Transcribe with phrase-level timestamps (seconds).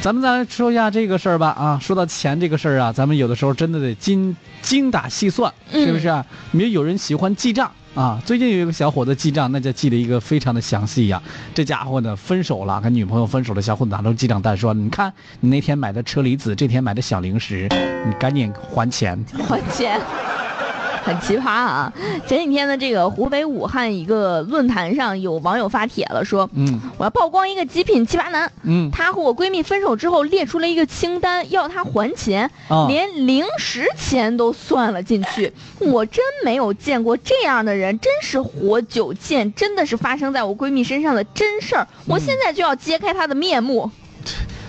[0.00, 6.24] 咱们再来说一下这个事儿吧啊，说到钱这个事儿啊，咱们有的时候真的得精精打细算，是不是啊？
[6.52, 11.20] 比如有人喜欢记账啊，最近有一个小伙子记账，那叫记得一个非常的详细呀。
[11.52, 17.68] 这家伙呢，分手了，跟女朋友分手的小伙子拿出记账单说：“你看，你那天买的车厘子，这天买的小零食，
[18.06, 20.00] 你赶紧还钱。”还钱。
[21.08, 21.92] 很奇葩啊！
[22.26, 32.50] 前几天呢这个湖北武汉一个论坛上有网友发帖了，说，嗯，我要曝光一个极品奇葩男，嗯，他和我闺蜜分手之后列出了一个清单，要他还钱，
[32.88, 35.54] 连零食钱都算了进去。
[35.78, 41.88] 我真没有见过这样的人，真是活久见，真的是发生在我闺蜜身上的真事儿。
[42.06, 43.90] 我现在就要揭开他的面目。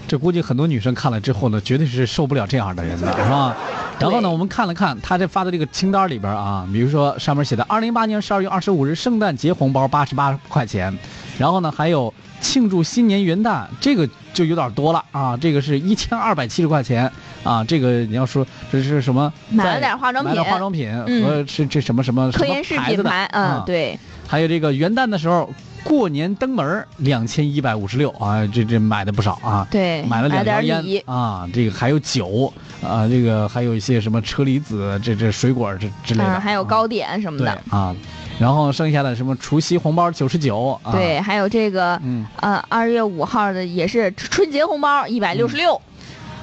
[0.08, 3.56] 这估计很多女生看了之后呢，绝对是受不了这样的人的，是吧？
[4.00, 10.98] 然后呢，我们看了看他这发的这个清单里边啊，比如说上面写的二零一八年十二月二十五日圣诞节红包八十八块钱，
[11.38, 17.12] 然后呢还有庆祝新年元旦，这个就有点多了啊，这个是一千二百七十块钱
[17.44, 19.32] 啊，这个你要说这是什么？
[19.50, 20.92] 买了点化妆品，买了化妆品
[21.24, 24.00] 和是这什么什么科颜氏品牌，嗯，对。
[24.30, 25.50] 还有这个元旦的时候，
[25.84, 29.68] 过年登门两千一百五十六啊，这这买的不少啊。
[29.72, 37.96] 对，买了两包烟啊，这个还有酒啊，这个还有一些什么车厘子，这这水果这之类的，还有糕点什么的啊。
[38.38, 42.00] 然后剩下的什么除夕红包九十九，对，还有这个
[42.36, 45.82] 呃二月五号的也是春节红包一百六十六，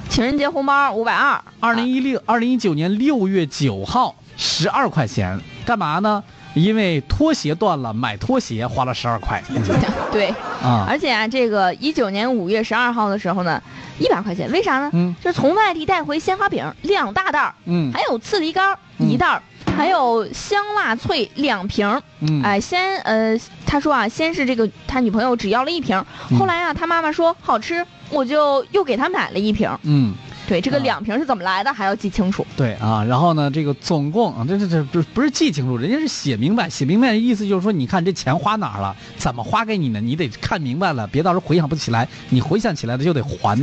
[0.09, 1.41] 情人节红包五百二。
[1.61, 6.23] 二零一六二零一九年六月九号十二块钱，干嘛呢？
[6.53, 9.43] 因为拖鞋断了，买拖鞋花了十二块。
[10.11, 10.29] 对，
[10.63, 13.61] 啊，而且啊，这个一九年五月十二号的时候呢，
[13.99, 14.89] 一百块钱，为啥呢？
[14.93, 19.43] 嗯，就是从外地带回鲜花饼两大袋儿，嗯，还有刺梨干一袋儿，
[19.75, 22.01] 还有香辣脆两瓶。
[22.21, 26.03] 嗯，哎，先呃，他说啊，先是这个他女朋友只要了一瓶，
[26.39, 29.69] 后来啊，他妈妈说好吃，我就又给他买了一瓶。
[29.83, 30.15] 嗯。
[30.47, 32.47] 对，这个两瓶是怎么来的，还要记清楚。
[32.55, 39.99] 对啊，然后呢，这个总共啊，这这这不是不是记清楚，人家是写明白，写明白的意思就是说，你看这钱花哪儿了，怎么花给你呢？
[39.99, 43.61] 你得看明白了，别到时候回想不起来，你回想起来的就得还。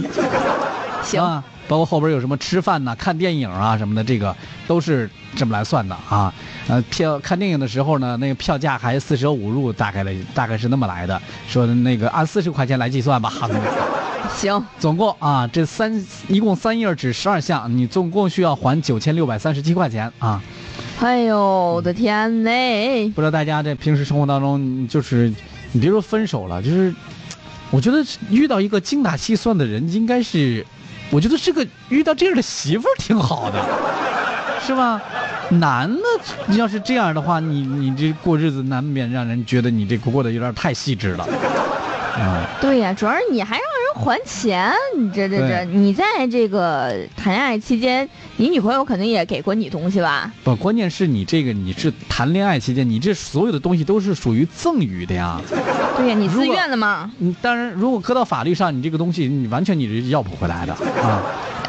[1.03, 6.33] 行，啊包括后边有什么吃饭呐、看电影啊什么的，这个都是这么来算的啊。
[6.69, 13.33] 呃，票看电影的时候呢，那个票价还四舍五入，大概的大概是那么来的，说那个按四十块钱来计算吧。
[14.37, 20.43] 行，总共啊，这三一共三页纸十二项，你总共需要还九千六百三十七块钱啊！
[21.01, 21.39] 哎呦，
[21.75, 23.09] 我的天嘞！
[23.11, 25.33] 不知道大家在平时生活当中，就是
[25.73, 26.95] 你别说分手了，就是
[27.71, 30.65] 我觉得遇到一个精打细算的人，应该是，
[31.11, 33.65] 我觉得这个遇到这样的媳妇儿挺好的，
[34.67, 35.01] 是吧？
[35.51, 36.03] 男的，
[36.47, 41.29] 你要是这样的话，你你这过日子难免让人觉得你这过得有点太细致了。
[42.17, 50.33] 嗯，对呀，主要是你还让人还钱，你这这这，你在这个谈恋爱期间，你女朋友肯定也给过你东西吧？
[50.43, 55.41] 不，关键是你这个你是谈恋爱期间，你这所有的东西都是属于赠与的呀。
[55.97, 57.11] 对呀，你自愿的吗？
[57.19, 61.23] 你，当然，如果搁到法律上，你这个东西你完全你是要不回来的啊。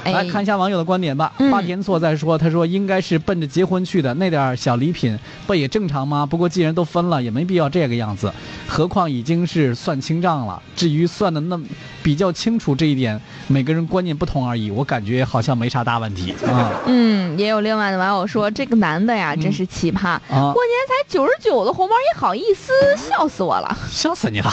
[0.05, 1.33] 来看一下网友的观点吧。
[1.51, 6.25] 花田错在说，他说应该是奔着结婚去的，那点小礼品不也正常吗？
[6.25, 8.31] 不过既然都分了，也没必要这个样子。
[8.67, 10.61] 何况已经是算清账了。
[10.75, 11.59] 至于算的那
[12.01, 14.71] 比较清楚这一点，每个人观念不同而已。
[14.71, 16.71] 我感觉好像没啥大问题啊。
[16.85, 20.19] 嗯，也有另外的网友说，这个男的呀，真是奇葩。
[20.29, 23.77] 过年才九十九的红包也好意思，笑死我了。
[23.89, 24.51] 笑死你了。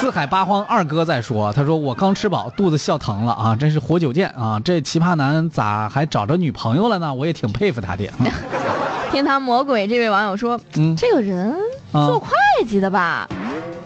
[0.00, 4.58] 四海八荒二哥在说，他说我刚吃饱，肚子笑疼了啊，真是活久见啊！
[4.64, 7.12] 这奇葩男咋还找着女朋友了呢？
[7.12, 8.08] 我也挺佩服他的。
[9.12, 11.54] 天堂魔鬼这位网友说，嗯，这个人
[11.92, 12.30] 做会
[12.66, 13.28] 计的吧？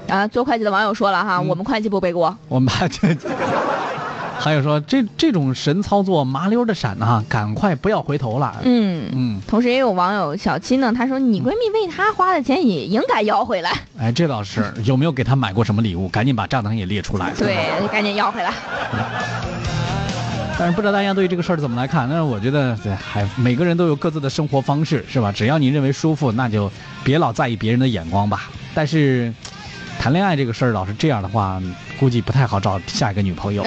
[0.09, 2.37] 啊，做会计的网友说了哈，我们会计不背锅。
[2.47, 3.09] 我们这。
[4.39, 8.61] 还有说这这种神操作麻溜的闪啊，赶快不要回头了。
[8.65, 9.41] 嗯嗯。
[9.47, 13.73] 同时也有网友小七呢，他说你闺蜜为他花的钱也应该要回来。
[13.99, 16.09] 哎，这倒是， 有没有给他买过什么礼物？
[16.09, 17.33] 赶紧把账单也列出来。
[17.39, 17.57] 对，
[17.89, 18.53] 赶紧要回来。
[20.59, 22.09] 但是不知道大家对于这个事儿怎么来看？
[22.09, 25.33] 但是我觉得，还每个人都有各自的生活方式，是吧？
[25.33, 26.71] 只要你认为舒服，那就
[27.03, 28.51] 别老在意别人的眼光吧。
[28.75, 29.33] 但是。
[30.05, 31.59] 谈恋爱这个事儿，老是这样的话，
[31.99, 33.65] 估计不太好找下一个女朋友。